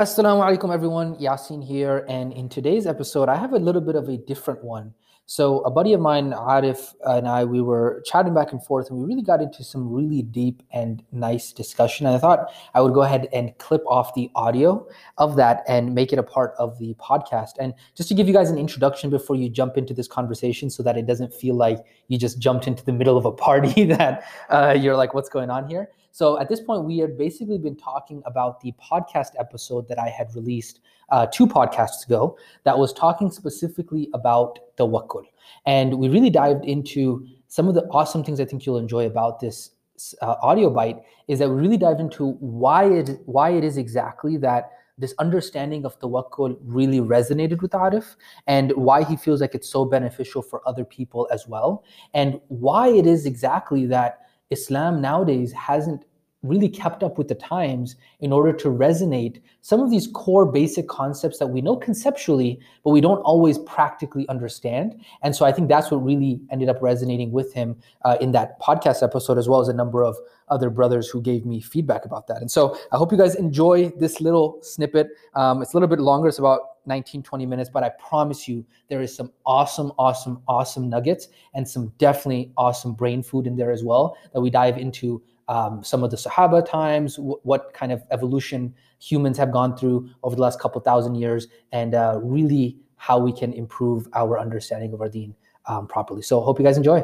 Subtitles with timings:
[0.00, 1.14] Assalamu alaikum, everyone.
[1.18, 2.04] Yasin here.
[2.08, 4.92] And in today's episode, I have a little bit of a different one.
[5.26, 8.98] So, a buddy of mine, Arif, and I, we were chatting back and forth, and
[8.98, 12.06] we really got into some really deep and nice discussion.
[12.06, 14.84] And I thought I would go ahead and clip off the audio
[15.16, 17.52] of that and make it a part of the podcast.
[17.60, 20.82] And just to give you guys an introduction before you jump into this conversation so
[20.82, 24.24] that it doesn't feel like you just jumped into the middle of a party that
[24.50, 25.88] uh, you're like, what's going on here?
[26.14, 30.08] So at this point, we had basically been talking about the podcast episode that I
[30.10, 30.78] had released
[31.08, 35.24] uh, two podcasts ago that was talking specifically about tawakkul.
[35.66, 39.40] And we really dived into some of the awesome things I think you'll enjoy about
[39.40, 39.70] this
[40.22, 44.36] uh, audio bite is that we really dive into why it why it is exactly
[44.36, 48.14] that this understanding of tawakkul really resonated with Arif
[48.46, 52.86] and why he feels like it's so beneficial for other people as well and why
[52.88, 56.04] it is exactly that Islam nowadays hasn't
[56.44, 60.86] really kept up with the times in order to resonate some of these core basic
[60.88, 64.94] concepts that we know conceptually, but we don't always practically understand.
[65.22, 68.60] And so I think that's what really ended up resonating with him uh, in that
[68.60, 70.16] podcast episode, as well as a number of
[70.48, 72.42] other brothers who gave me feedback about that.
[72.42, 75.08] And so I hope you guys enjoy this little snippet.
[75.34, 78.64] Um, it's a little bit longer, it's about 19, 20 minutes, but I promise you
[78.88, 83.70] there is some awesome, awesome, awesome nuggets and some definitely awesome brain food in there
[83.70, 87.92] as well that we dive into um, some of the Sahaba times, w- what kind
[87.92, 92.78] of evolution humans have gone through over the last couple thousand years, and uh, really
[92.96, 95.34] how we can improve our understanding of our deen
[95.66, 96.22] um, properly.
[96.22, 97.02] So, hope you guys enjoy.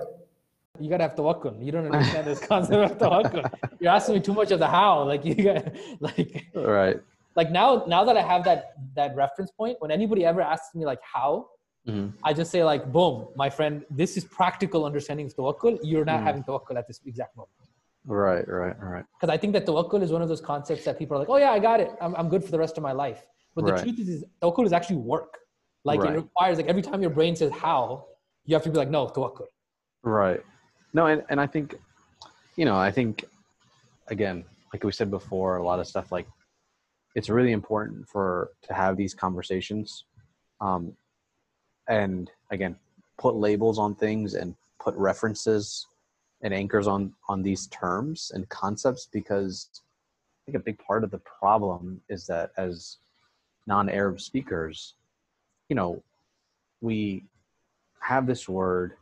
[0.78, 1.62] You gotta have tawakkul.
[1.62, 3.52] You don't understand this concept of tawakkul.
[3.80, 5.02] You're asking me too much of the how.
[5.02, 7.00] Like you got like right.
[7.36, 10.84] Like now, now that I have that that reference point, when anybody ever asks me
[10.84, 11.48] like how,
[11.86, 12.16] mm-hmm.
[12.24, 15.78] I just say like, boom, my friend, this is practical understanding of tawakkul.
[15.82, 16.24] You're not mm.
[16.24, 17.50] having tawakkul at this exact moment.
[18.06, 19.04] Right, right, right.
[19.14, 21.36] Because I think that tawakkul is one of those concepts that people are like, oh
[21.36, 21.90] yeah, I got it.
[22.00, 23.24] I'm, I'm good for the rest of my life.
[23.54, 23.82] But the right.
[23.82, 25.38] truth is, is tawakkul is actually work.
[25.84, 26.12] Like right.
[26.12, 28.06] it requires like every time your brain says how,
[28.44, 29.46] you have to be like, no, tawakkul.
[30.02, 30.42] Right.
[30.92, 31.76] No, and, and I think,
[32.56, 33.24] you know, I think
[34.08, 36.26] again, like we said before, a lot of stuff like
[37.14, 40.04] it's really important for to have these conversations.
[40.60, 40.92] Um,
[41.88, 42.76] and again,
[43.18, 45.86] put labels on things and put references
[46.42, 51.10] and anchors on on these terms and concepts because I think a big part of
[51.10, 52.98] the problem is that as
[53.66, 54.94] non-Arab speakers,
[55.68, 56.02] you know,
[56.80, 57.24] we
[58.00, 58.94] have this word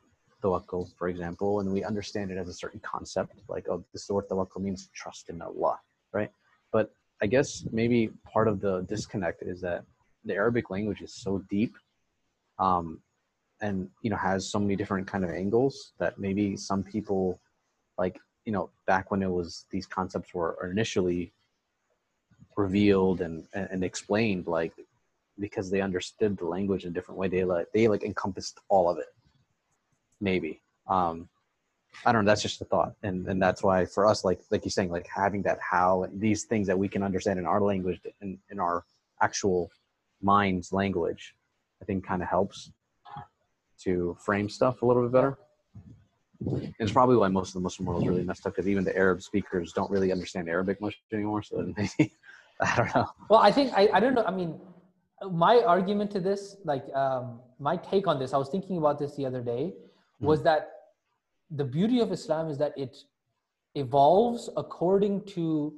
[0.43, 4.29] tawakkul, for example, and we understand it as a certain concept, like oh, this word
[4.29, 5.79] tawakkul means trust in Allah,
[6.13, 6.31] right?
[6.73, 6.93] But
[7.23, 9.85] I guess maybe part of the disconnect is that
[10.25, 11.75] the Arabic language is so deep
[12.59, 13.01] um,
[13.61, 17.41] and you know has so many different kind of angles that maybe some people
[17.99, 21.33] like you know back when it was these concepts were initially
[22.57, 24.73] revealed and and explained like
[25.39, 28.89] because they understood the language in a different way they like they like encompassed all
[28.91, 29.13] of it.
[30.21, 30.61] Maybe.
[30.89, 31.29] Um
[32.05, 34.65] i don't know that's just a thought and and that's why for us like like
[34.65, 37.61] you're saying like having that how and these things that we can understand in our
[37.61, 38.85] language in in our
[39.21, 39.71] actual
[40.23, 41.35] mind's language
[41.83, 42.71] i think kind of helps
[43.79, 45.39] to frame stuff a little bit better.
[46.47, 48.85] And it's probably why most of the Muslim world is really messed up because even
[48.85, 51.43] the Arab speakers don't really understand Arabic much anymore.
[51.43, 52.13] So maybe
[52.61, 53.09] I don't know.
[53.29, 54.25] Well, I think I, I don't know.
[54.25, 54.61] I mean,
[55.31, 59.17] my argument to this, like um, my take on this, I was thinking about this
[59.17, 59.75] the other day,
[60.21, 60.45] was mm-hmm.
[60.45, 60.71] that
[61.51, 62.97] the beauty of Islam is that it
[63.75, 65.75] evolves according to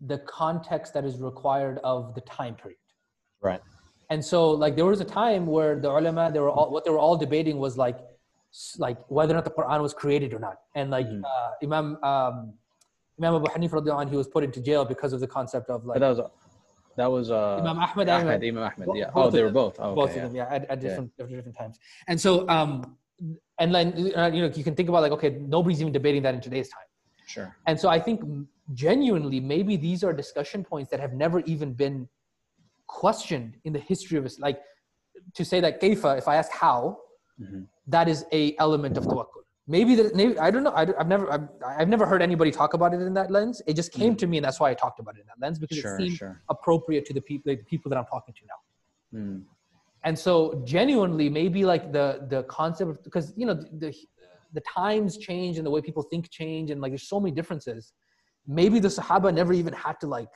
[0.00, 2.78] the context that is required of the time period.
[3.40, 3.60] Right.
[4.10, 6.90] And so like there was a time where the ulama, they were all, what they
[6.90, 7.98] were all debating was like,
[8.78, 10.56] like whether or not the Quran was created or not.
[10.74, 11.22] And like mm.
[11.22, 12.54] uh, Imam, um,
[13.18, 16.00] Imam Abu Hanifa, he was put into jail because of the concept of like.
[16.00, 16.30] But that was,
[16.96, 18.08] that was uh, Imam Ahmed.
[18.08, 18.88] Ahmed, Imam Ahmed.
[18.94, 19.10] Yeah.
[19.14, 19.76] Oh, they were both.
[19.78, 20.36] Oh, okay, both of them.
[20.36, 21.26] Yeah, at, at different, yeah.
[21.26, 21.78] different times.
[22.06, 22.96] And so, um,
[23.58, 26.34] and then uh, you know you can think about like okay, nobody's even debating that
[26.34, 26.88] in today's time.
[27.26, 27.56] Sure.
[27.66, 28.22] And so I think
[28.74, 32.08] genuinely maybe these are discussion points that have never even been
[32.86, 34.42] questioned in the history of Islam.
[34.42, 34.60] Like
[35.34, 36.98] to say that kaifa, if I ask how,
[37.40, 37.62] mm-hmm.
[37.88, 39.44] that is a element of tawakkul.
[39.66, 40.72] Maybe that maybe I don't know.
[40.72, 43.60] I, have never I've, I've, never heard anybody talk about it in that lens.
[43.66, 44.18] It just came mm.
[44.18, 45.98] to me, and that's why I talked about it in that lens because sure, it
[45.98, 46.40] seemed sure.
[46.48, 49.20] appropriate to the people the people that I'm talking to now.
[49.20, 49.42] Mm.
[50.04, 53.94] And so, genuinely, maybe like the the concept because you know the,
[54.52, 57.92] the times change and the way people think change, and like there's so many differences.
[58.46, 60.30] Maybe the Sahaba never even had to like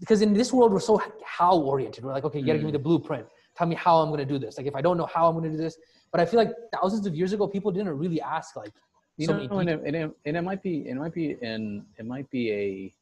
[0.00, 2.04] because in this world we're so how oriented.
[2.04, 2.84] We're like, okay, you gotta give me the mm.
[2.84, 3.26] blueprint.
[3.56, 4.56] Tell me how I'm gonna do this.
[4.58, 5.76] Like if I don't know how I'm gonna do this,
[6.10, 8.72] but I feel like thousands of years ago people didn't really ask like.
[9.18, 11.84] You so know, and it, and, it, and it might be it might be in
[11.98, 12.94] it might be a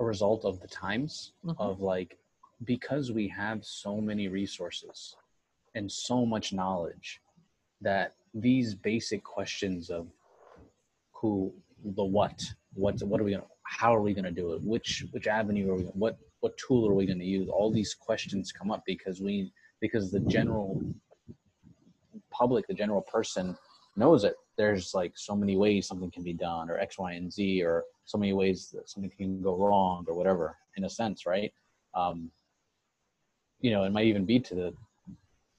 [0.00, 1.56] a result of the times Mhm.
[1.58, 2.18] of like
[2.64, 5.16] because we have so many resources
[5.74, 7.20] and so much knowledge
[7.80, 10.06] that these basic questions of
[11.12, 11.52] who
[11.96, 12.42] the what
[12.74, 14.62] what what are we gonna how are we gonna do it?
[14.62, 17.48] Which which avenue are we gonna, what what tool are we gonna use?
[17.48, 20.82] All these questions come up because we because the general
[22.30, 23.56] public the general person
[23.96, 24.34] knows it.
[24.56, 27.84] There's like so many ways something can be done or x y and z or
[28.04, 31.52] so many ways that something can go wrong or whatever in a sense right?
[31.94, 32.30] Um
[33.62, 34.74] you know it might even be to the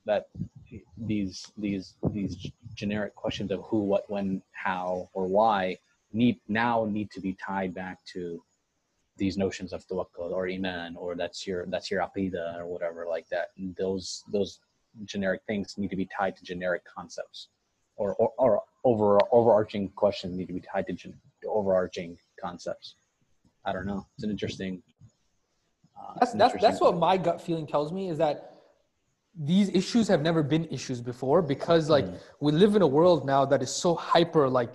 [0.05, 0.27] that
[0.97, 5.77] these these these generic questions of who what when how or why
[6.11, 8.44] need now need to be tied back to
[9.17, 13.27] these notions of tawakkul or iman or that's your that's your aqidah or whatever like
[13.29, 13.50] that.
[13.57, 14.59] And those those
[15.05, 17.50] generic things need to be tied to generic concepts
[17.95, 22.95] or or, or over overarching questions need to be tied to, gen, to overarching concepts.
[23.65, 24.05] I don't know.
[24.15, 24.81] It's an interesting
[26.00, 28.50] uh, That's that's that's what my gut feeling tells me is that
[29.36, 32.19] these issues have never been issues before because like Mhm.
[32.40, 34.72] we live in a world now that is so hyper like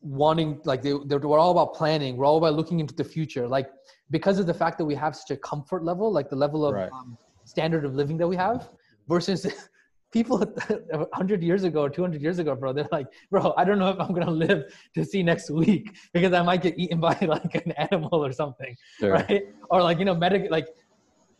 [0.00, 3.46] wanting like they, they're, we're all about planning we're all about looking into the future
[3.48, 3.68] like
[4.10, 6.74] because of the fact that we have such a comfort level like the level of
[6.74, 6.90] Right.
[6.92, 8.70] um, standard of living that we have
[9.08, 9.46] versus
[10.12, 13.90] people 100 years ago or 200 years ago bro they're like bro i don't know
[13.90, 14.64] if i'm gonna live
[14.94, 18.74] to see next week because i might get eaten by like an animal or something
[19.00, 19.12] Sure.
[19.12, 19.42] right?
[19.70, 20.68] Or like you know, medic like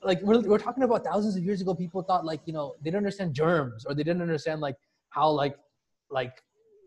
[0.03, 1.75] like we're we're talking about thousands of years ago.
[1.75, 4.77] People thought like you know they didn't understand germs or they didn't understand like
[5.11, 5.55] how like
[6.11, 6.35] like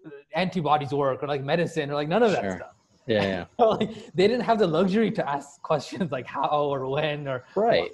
[0.05, 2.55] uh, antibodies work or like medicine or like none of that Sure.
[2.57, 2.75] stuff.
[3.07, 7.27] yeah yeah like they didn't have the luxury to ask questions like how or when
[7.27, 7.91] or right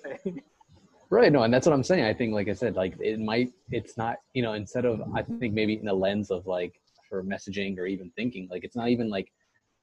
[1.10, 1.32] Right.
[1.32, 2.04] No, and that's what I'm saying.
[2.04, 5.22] I think, like I said, like it might, it's not, you know, instead of, I
[5.22, 8.90] think maybe in the lens of like for messaging or even thinking, like it's not
[8.90, 9.32] even like,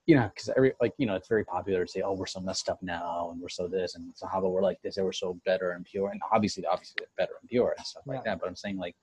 [0.07, 2.41] you know, because every, like, you know, it's very popular to say, oh, we're so
[2.41, 5.07] messed up now and we're so this and so how about we're like this and
[5.07, 6.11] we're so better and pure.
[6.11, 8.41] And obviously, obviously, they're better and pure and stuff like that.
[8.41, 8.97] But I'm saying, like,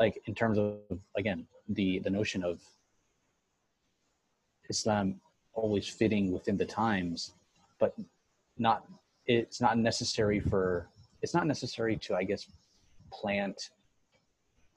[0.00, 0.78] like in terms of,
[1.16, 2.60] again, the, the notion of
[4.70, 5.20] Islam
[5.52, 7.32] always fitting within the times,
[7.78, 7.94] but
[8.58, 8.86] not
[9.26, 10.88] it's not necessary for
[11.22, 12.46] it's not necessary to i guess
[13.12, 13.70] plant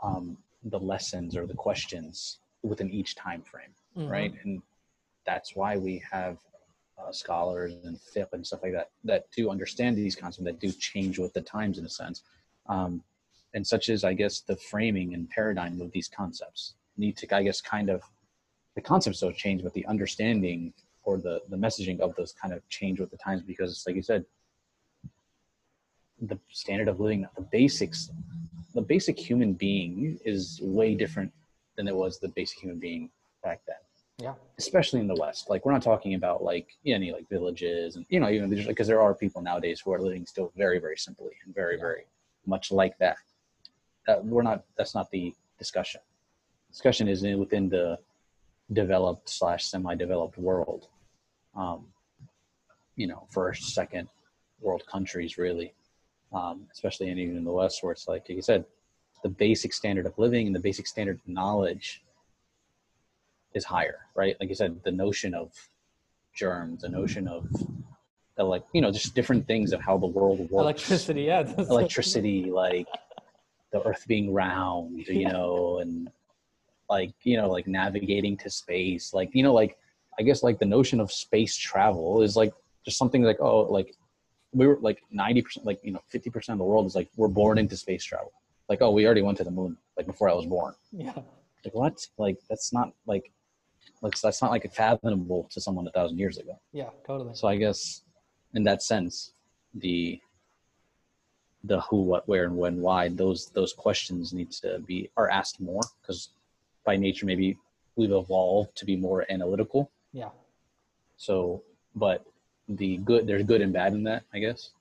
[0.03, 4.09] um, the lessons or the questions within each time frame Mhm.
[4.09, 4.61] right and
[5.25, 6.37] that's why we have
[6.97, 10.71] uh, scholars and fiqh and stuff like that that do understand these concepts that do
[10.71, 12.23] change with the times in a sense
[12.67, 13.03] um,
[13.53, 17.41] and such as i guess the framing and paradigm of these concepts need to i
[17.43, 18.03] guess kind of
[18.75, 20.73] the concepts don't change but the understanding
[21.03, 24.01] or the the messaging of those kind of change with the times because like you
[24.01, 24.25] said
[26.21, 28.09] the standard of living the basics
[28.75, 31.31] the basic human being is way different
[31.75, 33.09] than it was the basic human being
[33.43, 33.75] back then.
[34.21, 34.33] Yeah.
[34.57, 35.49] especially in the west.
[35.49, 39.01] Like we're not talking about like any like villages and you know even because there
[39.01, 41.81] are people nowadays who are living still very very simply and very Yeah.
[41.81, 42.05] very
[42.45, 43.17] much like that.
[44.07, 46.01] That we're not that's not the discussion.
[46.69, 47.97] Discussion is in, within the
[48.73, 50.87] developed slash semi-developed world.
[51.55, 51.87] Um,
[52.97, 54.09] you know first second
[54.61, 55.73] world countries really
[56.33, 58.65] um, especially in even in the west where it's like like you said
[59.23, 62.03] the basic standard of living and the basic standard of knowledge
[63.53, 65.51] is higher right like you said the notion of
[66.35, 67.47] germs the notion of
[68.37, 71.21] the, like you know just different things of how the world works electricity.
[71.23, 71.51] Yeah.
[71.69, 72.87] electricity like
[73.71, 75.31] the earth being round you Yeah.
[75.33, 76.11] know and
[76.89, 79.77] like you know like navigating to space like you know like
[80.17, 82.53] i guess like the notion of space travel is like
[82.85, 83.95] just something like oh like
[84.53, 87.57] we were like 90% like you know 50% of the world is like we're born
[87.57, 88.31] into space travel
[88.67, 91.13] like oh we already went to the moon like before i was born Yeah.
[91.65, 93.31] like what like that's not like
[94.01, 96.89] like that's not like fathomable to someone a thousand years ago Yeah.
[97.05, 97.35] Totally.
[97.35, 98.01] so I guess
[98.53, 99.33] in that sense,
[99.75, 100.19] the
[101.65, 105.59] the who, what, where, and when, why those those questions need to be are asked
[105.59, 106.29] more because
[106.85, 107.57] by nature maybe
[107.97, 109.91] we've evolved to be more analytical.
[110.13, 110.29] Yeah.
[111.17, 111.61] So,
[111.95, 112.25] but
[112.69, 114.71] the good there's good and bad in that, I guess,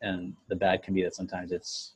[0.00, 1.92] and the bad can be that sometimes it's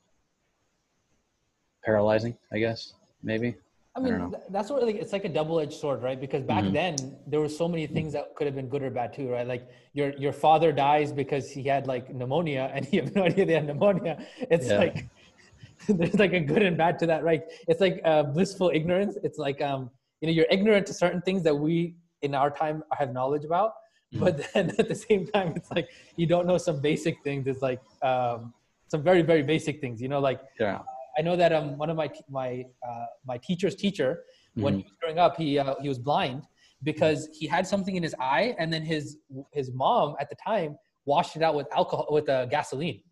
[1.85, 2.37] paralyzing.
[2.53, 3.57] I guess maybe.
[3.97, 6.21] I I mean, th- that's what like it's like a double-edged sword, right?
[6.21, 6.73] Because back Mhm.
[6.73, 9.47] then there were so many things that could have been good or bad too, right?
[9.47, 13.47] Like your your father dies because he had like pneumonia, and you have no idea
[13.47, 14.19] they had pneumonia.
[14.39, 14.79] It's Yeah.
[14.79, 15.09] like
[15.89, 17.43] there's like a good and bad to that, right?
[17.67, 19.17] It's like uh, blissful ignorance.
[19.23, 22.83] It's like um, you know, you're ignorant to certain things that we in our time
[22.99, 23.73] have knowledge about,
[24.15, 24.21] Mhm.
[24.21, 27.47] but then at the same time, it's like you don't know some basic things.
[27.47, 28.55] It's like um,
[28.89, 30.81] some very very basic things, you know, like Yeah.
[31.19, 34.25] I know that um, one of my my uh, my teacher's teacher,
[34.55, 34.77] when Mhm.
[34.79, 36.43] he was growing up, he uh, he was blind,
[36.83, 39.19] because he had something in his eye, and then his
[39.53, 43.03] his mom at the time washed it out with alcohol with uh, gasoline,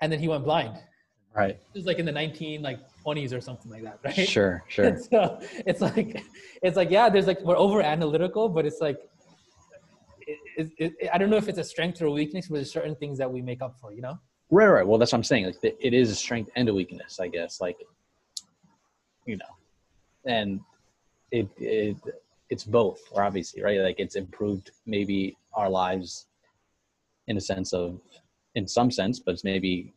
[0.00, 0.76] and then he went blind.
[1.36, 1.50] Right.
[1.50, 4.26] It was like in the nineteen like twenties or something like that, right?
[4.28, 4.64] Sure.
[4.66, 4.96] Sure.
[5.10, 5.38] so
[5.70, 6.24] it's like
[6.62, 8.98] it's like yeah, there's like we're over analytical, but it's like
[10.56, 12.94] it, it, I don't know if it's a strength or a weakness, but there's certain
[12.96, 14.18] things that we make up for, you know.
[14.50, 14.66] Right.
[14.66, 14.86] Right.
[14.86, 15.46] Well, that's what I'm saying.
[15.46, 17.60] Like it is a strength and a weakness, I guess.
[17.60, 17.78] Like
[19.26, 19.52] you know,
[20.26, 20.60] and
[21.30, 21.96] it it
[22.50, 23.80] it's both, obviously, right?
[23.80, 26.26] Like it's improved maybe our lives
[27.28, 28.00] in a sense of
[28.56, 29.94] in some sense, but it's maybe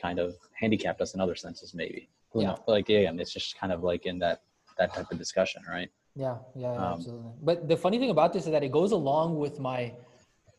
[0.00, 2.08] kind of handicapped us in other senses, maybe.
[2.32, 2.48] Who Yeah.
[2.48, 2.58] knows?
[2.66, 4.42] Like yeah, it's just kind of like in that
[4.76, 5.90] that type of discussion, right?
[6.18, 7.32] Yeah, yeah, yeah, Um, absolutely.
[7.48, 9.80] But the funny thing about this is that it goes along with my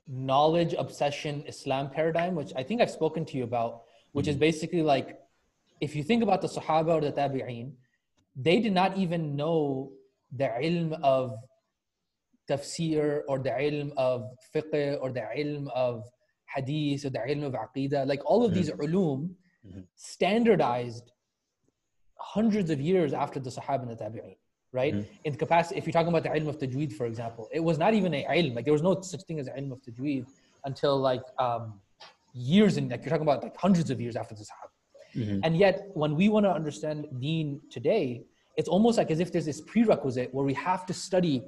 [0.07, 4.81] knowledge obsession Islam paradigm, which I think I've spoken to you about, which is basically
[4.81, 5.19] like
[5.81, 7.67] if you think about the Sahaba or the Tabi'een,
[8.47, 9.91] they did not even know
[10.41, 11.35] the ilm of
[12.49, 14.17] tafsir or the ilm of
[14.53, 16.03] fiqh or the ilm of
[16.55, 18.07] hadith or the ilm of aqidah.
[18.07, 19.35] Like all of these ulum
[19.67, 19.83] Mhm.
[19.95, 21.11] standardized
[22.17, 24.37] hundreds of years after the Sahaba and the Tabi'een,
[24.71, 24.93] right?
[24.95, 25.05] Mhm.
[25.23, 27.93] In capacity, if you're talking about the ilm of tajweed, for example, it was not
[27.93, 28.55] even a ilm.
[28.55, 30.25] Like there was no such thing as ilm of tajweed
[30.65, 31.79] until like um,
[32.33, 34.69] years and like you're talking about like hundreds of years after the Sahaba.
[35.15, 35.39] Mhm.
[35.43, 38.23] And yet, when we want to understand deen today,
[38.57, 41.43] it's almost like as if there's this prerequisite where we have to study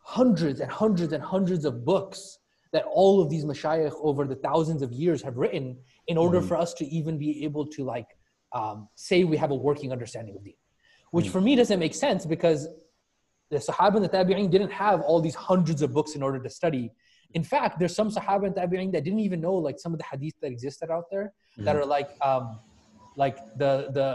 [0.00, 2.38] hundreds and hundreds and hundreds of books
[2.72, 5.78] that all of these mashayikh over the thousands of years have written
[6.08, 6.48] in order Mhm.
[6.48, 8.16] for us to even be able to like
[8.52, 10.54] um, say we have a working understanding of deen.
[11.16, 12.60] Which for me doesn't make sense because
[13.50, 16.50] the Sahaba and the Tabi'in didn't have all these hundreds of books in order to
[16.60, 16.84] study.
[17.38, 20.04] In fact, there's some Sahaba and Tabi'in that didn't even know like some of the
[20.12, 21.26] hadith that existed out there
[21.66, 21.80] that Mhm.
[21.80, 22.44] are like um,
[23.24, 24.08] like the the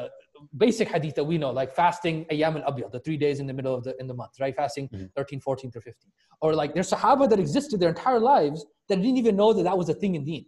[0.66, 3.54] basic hadith that we know, like fasting ayyam al abyad, the three days in the
[3.60, 4.56] middle of the in the month, right?
[4.64, 5.10] Fasting Mhm.
[5.16, 6.12] 13, 14 through 15.
[6.44, 9.78] Or like there's Sahaba that existed their entire lives that didn't even know that that
[9.82, 10.46] was a thing in deen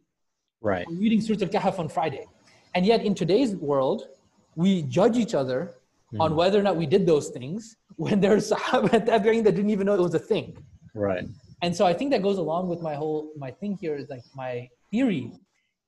[0.62, 0.86] Right.
[1.03, 2.25] reading Surah Al-Kahf on Friday.
[2.75, 4.00] And yet in today's world,
[4.55, 5.60] we judge each other
[6.20, 6.36] on Mhm.
[6.36, 10.01] whether or not we did those things when there's Sahaba that didn't even know it
[10.01, 10.58] was a thing.
[10.93, 11.25] Right.
[11.62, 14.24] And so I think that goes along with my whole, my thing here is like
[14.36, 15.32] my theory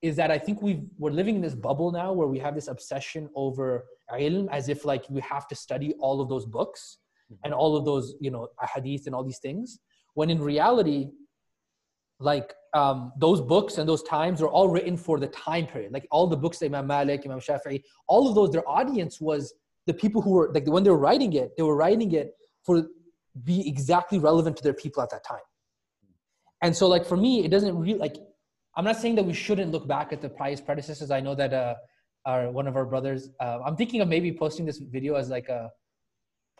[0.01, 2.67] is that I think we we're living in this bubble now where we have this
[2.67, 6.97] obsession over ilm as if like we have to study all of those books
[7.43, 9.79] and all of those, you know, hadith and all these things.
[10.13, 11.09] When in reality,
[12.19, 15.91] like um, those books and those times are all written for the time period.
[15.91, 19.53] Like all the books, Imam Malik, Imam Shafi'i, all of those, their audience was
[19.85, 22.87] the people who were like when they were writing it, they were writing it for
[23.43, 25.45] be exactly relevant to their people at that time.
[26.61, 28.15] And so, like for me, it doesn't really like.
[28.77, 31.11] I'm not saying that we shouldn't look back at the pious predecessors.
[31.11, 31.75] I know that uh,
[32.25, 33.29] our one of our brothers.
[33.39, 35.69] Uh, I'm thinking of maybe posting this video as like a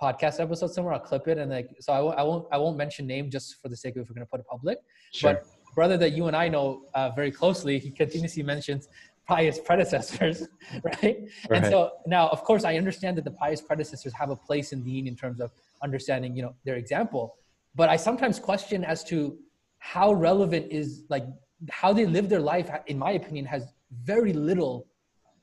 [0.02, 0.94] podcast episode somewhere.
[0.94, 3.56] I'll clip it and like so I won't I won't I won't mention name just
[3.62, 4.80] for the sake of if we're gonna put it public.
[5.14, 5.34] Sure.
[5.34, 8.88] But brother that you and I know uh, very closely, he continuously mentions
[9.28, 10.48] pious predecessors,
[10.84, 11.28] right?
[11.50, 14.84] And so now, of course, I understand that the pious predecessors have a place in
[14.84, 15.52] deen in terms of
[15.82, 17.36] understanding, you know, their example.
[17.76, 19.38] But I sometimes question as to
[19.80, 21.26] how relevant is like
[21.70, 22.70] how they live their life.
[22.88, 23.64] In my opinion, has
[24.04, 24.88] very little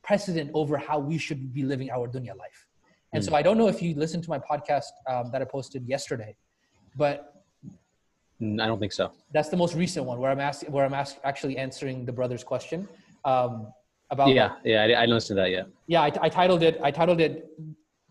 [0.02, 2.66] precedent over how we should be living our dunya life.
[3.14, 5.86] And so I don't know if you listened to my podcast um, that I posted
[5.86, 6.34] yesterday,
[6.96, 7.32] but
[8.42, 9.12] Mm, I don't think so.
[9.32, 12.42] that's the most recent one where I'm asking, where I'm ask, actually answering the brother's
[12.42, 12.88] question
[13.24, 13.72] um,
[14.10, 14.28] about.
[14.28, 14.56] Yeah.
[14.64, 14.82] Yeah.
[14.82, 15.66] I, I didn't listen to that yet.
[15.86, 16.78] Yeah, I, I titled it.
[16.82, 17.46] I titled it.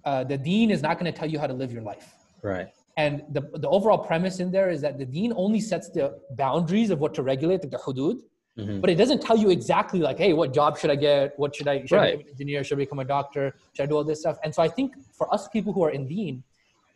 [0.03, 2.13] Uh, the deen is not going to tell you how to live your life.
[2.41, 2.69] Right.
[2.97, 6.89] And the, the overall premise in there is that the deen only sets the boundaries
[6.89, 8.17] of what to regulate, like the hudud,
[8.57, 8.81] Mhm.
[8.81, 11.39] but it doesn't tell you exactly like, hey, what job should I get?
[11.39, 11.85] What should I?
[11.85, 12.17] Should I Right.
[12.17, 12.63] become an engineer?
[12.65, 13.55] Should I become a doctor?
[13.73, 14.37] Should I do all this stuff?
[14.43, 16.43] And so I think for us people who are in deen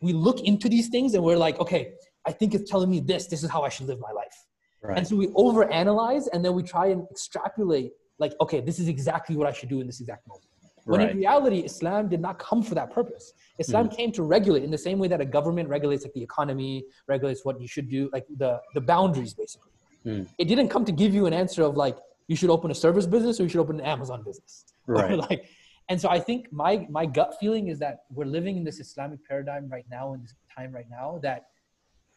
[0.02, 1.92] we look into these things and we're like, okay,
[2.26, 3.26] I think it's telling me this.
[3.26, 4.36] This is how I should live my life.
[4.82, 4.98] Right.
[4.98, 9.36] And so we overanalyze and then we try and extrapolate, like, okay, this is exactly
[9.36, 10.46] what I should do in this exact moment.
[10.84, 11.10] When Right.
[11.10, 13.32] in reality, Islam did not come for that purpose.
[13.58, 16.84] Islam came to regulate in the same way that a government regulates like the economy,
[17.08, 19.72] regulates what you should do, like the, the boundaries basically.
[20.06, 20.28] Mm.
[20.38, 23.06] It didn't come to give you an answer of like, you should open a service
[23.06, 24.64] business or you should open an Amazon business.
[24.88, 25.18] Right.
[25.18, 25.48] like,
[25.88, 29.18] and so I think my my gut feeling is that we're living in this Islamic
[29.26, 31.46] paradigm right now in this time right now that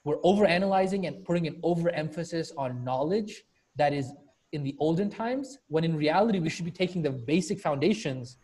[0.03, 3.43] we're overanalyzing and putting an overemphasis on knowledge
[3.75, 4.11] that is
[4.51, 8.37] in the olden times when in reality we should be taking the basic foundations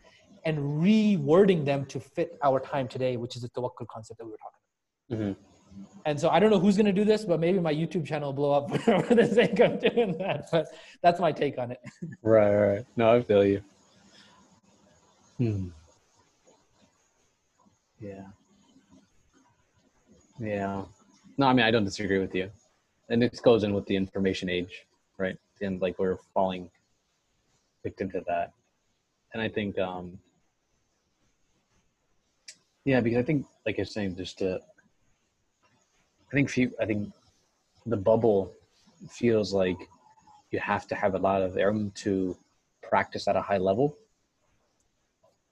[0.44, 4.30] and rewording them to fit our time today which is the tawakkul concept that we
[4.30, 4.52] were talking
[5.10, 5.36] about Mhm.
[6.06, 8.28] and so i don't know who's going to do this but maybe my youtube channel
[8.32, 8.70] will blow up
[9.08, 10.66] for the sake of doing that but
[11.02, 11.80] that's my take on it
[12.22, 12.54] Right.
[12.54, 12.84] Right.
[12.96, 13.62] No, I feel you.
[15.38, 15.68] Hmm.
[18.00, 18.24] Yeah.
[20.40, 20.84] Yeah.
[21.38, 22.50] No, I mean I don't disagree with you,
[23.08, 24.85] and this goes in with the information age, right?
[25.60, 26.70] And like we're falling
[27.82, 28.52] victim to that,
[29.32, 30.18] and I think, um
[32.84, 34.60] yeah, because I think, like you're saying, just to,
[36.30, 37.12] I think few, I think
[37.84, 38.52] the bubble
[39.10, 39.76] feels like
[40.52, 42.36] you have to have a lot of them to
[42.82, 43.96] practice at a high level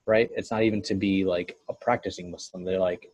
[0.07, 0.29] right?
[0.35, 2.63] It's not even to be like a practicing muslim.
[2.63, 3.11] They're like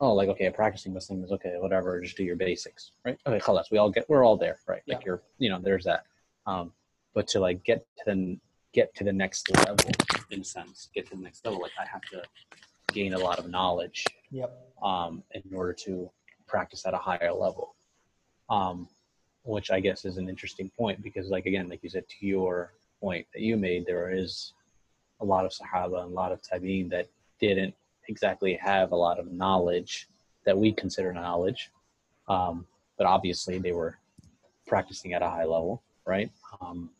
[0.00, 3.18] oh like okay a practicing muslim is okay whatever just do your basics right?
[3.26, 4.82] Okay khalas, we all get we're all there right?
[4.86, 5.04] Like Yeah.
[5.06, 6.04] you're you know there's that
[6.46, 6.72] um
[7.14, 8.38] but to like get to the
[8.72, 9.90] get to the next level
[10.30, 12.22] in a sense get to the next level like i have to
[12.92, 14.50] gain a lot of knowledge Yep.
[14.82, 16.10] um, in order to
[16.46, 17.74] practice at a higher level.
[18.50, 18.88] Um,
[19.44, 22.72] which I guess is an interesting point because, like again, like you said, to your
[23.00, 24.54] point that you made, there is
[25.20, 27.08] a lot of Sahaba and a lot of Tabi'in that
[27.40, 27.74] didn't
[28.08, 30.08] exactly have a lot of knowledge
[30.46, 31.70] that we consider knowledge,
[32.28, 33.98] um, but obviously they were
[34.66, 36.30] practicing at a high level, right?
[36.60, 36.90] Um,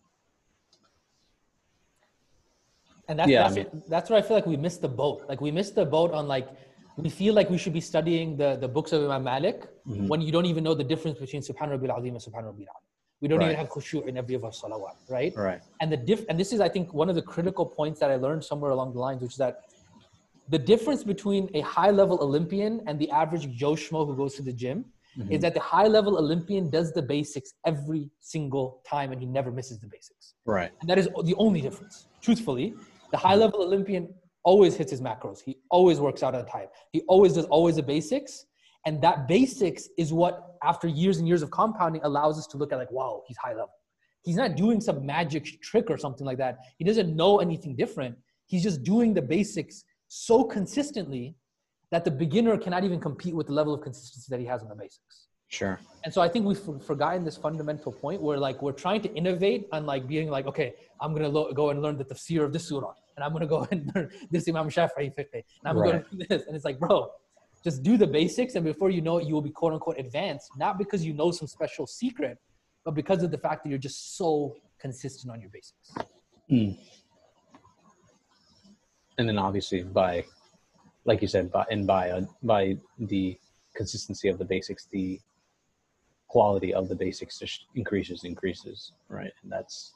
[3.09, 5.19] And that's Yeah, I that's, what- that's where I feel like we missed the boat.
[5.29, 6.49] Like we missed the boat on like
[6.97, 10.09] we feel like we should be studying the, the books of Imam Malik Mhm.
[10.09, 12.85] when you don't even know the difference between Subhan Rabbil Azim and Subhan Rabbil Azim.
[13.21, 15.33] We don't even have khushu' in every of our salawat, right?
[15.37, 15.61] right.
[15.81, 18.17] And the diff and this is I think one of the critical points that I
[18.17, 19.55] learned somewhere along the lines, which is that
[20.49, 24.43] the difference between a high level Olympian and the average Joe Schmo who goes to
[24.43, 24.85] the gym
[25.17, 25.31] Mhm.
[25.31, 29.51] is that the high level Olympian does the basics every single time and he never
[29.51, 30.35] misses the basics.
[30.45, 30.73] Right.
[30.81, 32.07] And that is the only difference.
[32.21, 32.75] Truthfully,
[33.13, 35.41] the high level Olympian always hits his macros.
[35.41, 36.69] He always works out on time.
[36.93, 38.47] He always does always the basics.
[38.87, 42.73] And that basics is what, after years and years of compounding, allows us to look
[42.73, 43.73] at like, wow, he's high level.
[44.23, 46.59] He's not doing some magic trick or something like that.
[46.79, 48.17] He doesn't know anything different.
[48.47, 51.35] He's just doing the basics so consistently
[51.95, 54.69] that the beginner cannot even compete with the level of consistency that he has on
[54.69, 55.29] the basics.
[55.47, 55.79] Sure.
[56.03, 59.69] And so I think we've forgotten this fundamental point where like we're trying to innovate
[59.73, 62.67] and like being like, okay, I'm gonna lo- go and learn the tafsir of this
[62.69, 66.05] surah, and I'm gonna go and learn this Imam Shafi'i fiqh, and I'm gonna go
[66.11, 67.13] do this, and it's like, bro,
[67.63, 70.51] just do the basics, and before you know it, you will be quote unquote advanced,
[70.57, 72.39] not because you know some special secret,
[72.85, 75.95] but because of the fact that you're just so consistent on your basics.
[76.49, 76.73] Hmm.
[79.17, 80.25] and then obviously by
[81.05, 83.39] like you said by and by uh, by the
[83.75, 85.21] consistency of the basics the
[86.29, 89.33] quality of the basics just increases increases right?
[89.43, 89.93] And that's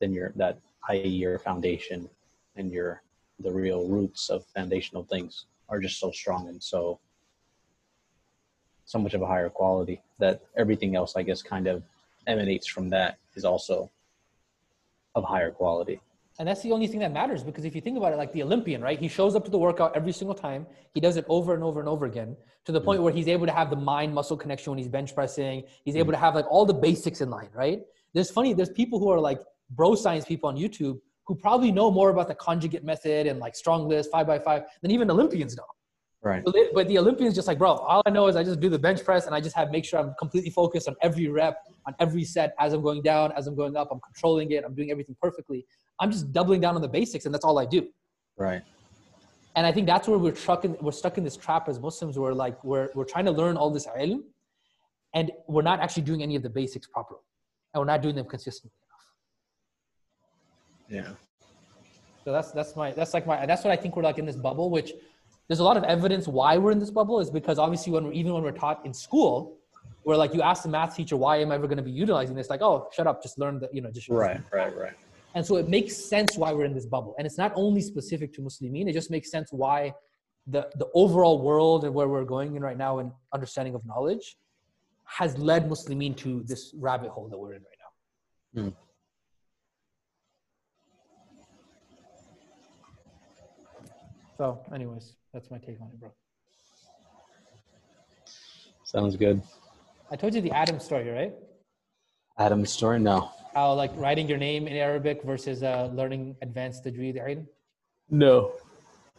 [0.00, 2.08] then your that i.e your foundation
[2.56, 3.02] and your
[3.40, 6.98] the real roots of foundational things are just so strong and so
[8.84, 11.82] so much of a higher quality that everything else i guess kind of
[12.26, 13.90] emanates from that is also
[15.14, 16.00] of higher quality
[16.38, 18.42] And that's the only thing that matters because if you think about it, like the
[18.42, 18.98] Olympian, right?
[18.98, 20.66] He shows up to the workout every single time.
[20.92, 23.04] He does it over and over and over again to the point mm.
[23.04, 25.64] where he's able to have the mind muscle connection when he's bench pressing.
[25.84, 26.16] He's able mm.
[26.16, 27.80] to have like all the basics in line, right?
[28.12, 31.90] There's funny, there's people who are like bro science people on YouTube who probably know
[31.90, 35.64] more about the conjugate method and like StrongLifts, five by five than even Olympians know.
[36.22, 38.60] right But they- But the Olympians just like, bro, all I know is I just
[38.60, 41.28] do the bench press and I just have make sure I'm completely focused on every
[41.28, 43.88] rep, on every set as I'm going down, as I'm going up.
[43.90, 44.64] I'm controlling it.
[44.64, 45.66] I'm doing everything perfectly.
[46.00, 47.88] I'm just doubling down on the basics, and that's all I do.
[48.36, 48.62] right
[49.56, 50.76] And I think that's where we're stuck in.
[50.80, 52.18] We're stuck in this trap as Muslims.
[52.18, 54.22] Where like we're we're trying to learn all this ilm,
[55.14, 57.24] and we're not actually doing any of the basics properly,
[57.72, 58.78] and we're not doing them consistently
[60.88, 61.06] enough.
[61.08, 61.14] yeah
[62.24, 64.36] So that's that's my that's like my that's what I think we're like in this
[64.36, 64.68] bubble.
[64.70, 64.92] Which
[65.48, 68.12] there's a lot of evidence why we're in this bubble is because obviously when we're,
[68.12, 69.56] even when we're taught in school,
[70.02, 72.36] where like you ask the math teacher why am I ever going to be utilizing
[72.36, 74.96] this, like oh shut up, just learn the you know just right right right
[75.36, 77.14] And so it makes sense why we're in this bubble.
[77.18, 79.92] And it's not only specific to Muslimin, it just makes sense why
[80.46, 84.38] the, the overall world and where we're going in right now in understanding of knowledge
[85.04, 87.80] has led Muslimin to this rabbit hole that we're in right
[88.54, 88.62] now.
[88.62, 88.68] Hmm.
[94.38, 96.10] So, anyways, that's my take on it, bro.
[98.84, 99.42] sounds good
[100.10, 101.34] I told you the Adam story, right?
[102.38, 107.16] adam's story no How like writing your name in Arabic versus uh, learning advanced tajweed.
[107.16, 107.46] ilm.
[108.10, 108.52] no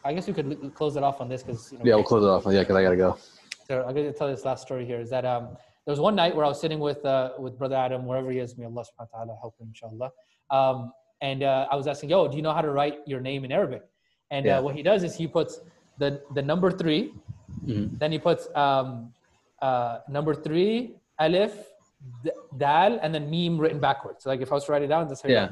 [0.06, 2.04] I guess we could l- close it off on this because you know, yeah we'll
[2.12, 3.12] close it off yeah because i gotta go
[3.68, 5.00] So I'm going to tell this last story here.
[5.06, 5.44] Is that um,
[5.86, 8.40] there was one night where I was sitting with uh, with brother Adam, wherever he
[8.46, 8.50] is.
[8.60, 10.10] May Allah Subhanahu wa Taala help him, inshallah.
[10.58, 10.78] Um,
[11.30, 13.52] and uh, I was asking, "Yo, do you know how to write your name in
[13.60, 13.84] Arabic?"
[14.36, 14.54] And Yeah.
[14.54, 15.54] uh, what he does is he puts
[16.04, 17.00] the the number 3
[17.72, 17.86] Mhm.
[18.02, 18.88] then he puts um,
[19.68, 20.72] uh, number three,
[21.26, 21.64] alif, d-
[22.58, 24.24] dal, and then mim written backwards.
[24.24, 25.50] So like if I was to write it down, that's how yeah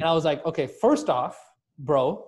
[0.00, 1.36] and I was like, okay, first off,
[1.78, 2.26] bro,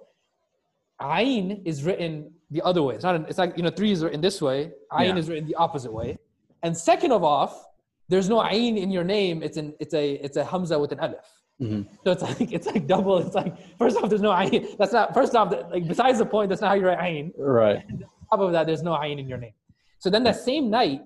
[1.02, 2.94] Ain is written the other way.
[2.94, 3.16] It's not.
[3.16, 4.72] An, it's like you know, three is written this way.
[4.92, 5.16] Ayn Yeah.
[5.16, 6.18] is written the opposite way.
[6.62, 7.66] And second of off,
[8.08, 9.42] there's no ayn in your name.
[9.42, 11.26] It's an it's a it's a hamza with an alif.
[11.60, 11.86] Mhm.
[12.04, 13.18] So it's like it's like double.
[13.18, 14.76] It's like first off, there's no ayn.
[14.76, 15.50] That's not first off.
[15.70, 17.32] Like besides the point, that's not how you write ayn.
[17.38, 17.82] Right.
[18.30, 19.54] top of that, there's no ayn in your name.
[19.98, 21.02] So then that same night,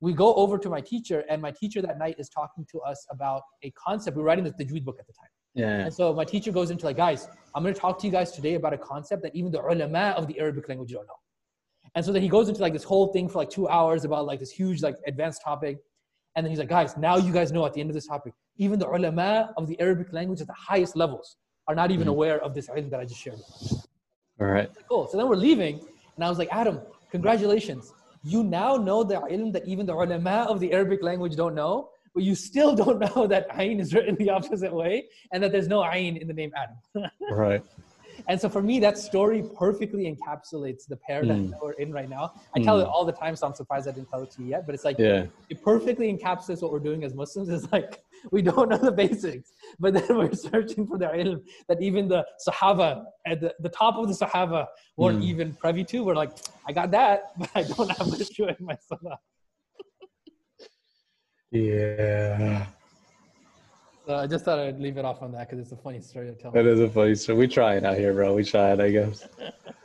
[0.00, 3.06] we go over to my teacher, and my teacher that night is talking to us
[3.10, 4.16] about a concept.
[4.16, 5.28] We're writing the Tajweed book at the time.
[5.54, 5.84] Yeah.
[5.84, 8.32] And so my teacher goes into like, guys, I'm going to talk to you guys
[8.32, 11.14] today about a concept that even the ulama of the Arabic language don't know.
[11.94, 14.24] And so then he goes into like this whole thing for like two hours about
[14.26, 15.78] like this huge like advanced topic.
[16.36, 18.32] And then he's like, guys, now you guys know at the end of this topic,
[18.56, 21.36] even the ulama of the Arabic language at the highest levels
[21.66, 22.10] are not even Mhm.
[22.12, 23.38] aware of this ilm that I just shared.
[23.38, 23.78] with you."
[24.40, 24.70] All right.
[24.88, 25.08] Cool.
[25.08, 25.80] So then we're leaving,
[26.14, 27.92] and I was like, Adam, congratulations.
[28.22, 31.88] You now know the ilm that even the ulama of the Arabic language don't know,
[32.14, 35.68] but you still don't know that ayn is written the opposite way and that there's
[35.68, 37.10] no ayn in the name Adam.
[37.30, 37.62] Right.
[38.28, 41.50] And so for me, that story perfectly encapsulates the paradigm Mm.
[41.52, 42.34] that we're in right now.
[42.54, 42.90] I tell it Mm.
[42.92, 44.66] all the time, so I'm surprised I didn't tell it to you yet.
[44.66, 45.26] But it's like Yeah.
[45.48, 47.48] it perfectly encapsulates what we're doing as Muslims.
[47.48, 48.02] It's like
[48.32, 52.24] we don't know the basics, but then we're searching for the ilm that even the
[52.46, 55.24] Sahaba at the, the top of the Sahaba weren't Mm.
[55.24, 56.04] even privy to.
[56.04, 56.32] We're like,
[56.66, 59.18] I got that, but I don't have the khushu' in my salah.
[61.50, 62.66] Yeah.
[64.06, 66.28] So I just thought I'd leave it off on that because it's a funny story
[66.28, 66.50] to tell.
[66.52, 67.38] That is a funny story.
[67.38, 68.34] We try it out here, bro.
[68.34, 69.26] We try it, I guess.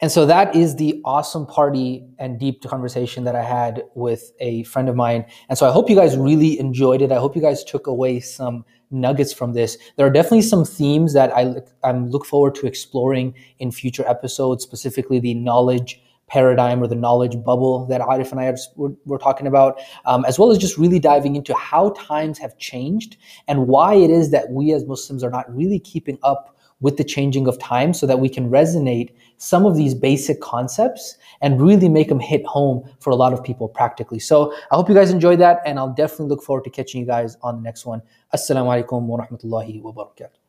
[0.00, 4.62] And so that is the awesome party and deep conversation that I had with a
[4.64, 5.24] friend of mine.
[5.48, 7.10] And so I hope you guys really enjoyed it.
[7.10, 9.76] I hope you guys took away some nuggets from this.
[9.96, 14.62] There are definitely some themes that I I'm look forward to exploring in future episodes,
[14.62, 19.46] specifically the knowledge paradigm or the knowledge bubble that Arif and I were, were talking
[19.46, 23.16] about, um, as well as just really diving into how times have changed
[23.48, 27.04] and why it is that we as Muslims are not really keeping up with the
[27.04, 31.88] changing of time so that we can resonate some of these basic concepts and really
[31.88, 34.18] make them hit home for a lot of people practically.
[34.18, 37.06] So I hope you guys enjoyed that and I'll definitely look forward to catching you
[37.06, 38.02] guys on the next one.
[38.34, 40.47] Assalamu alaikum wa rahmatullahi wa barakatuh.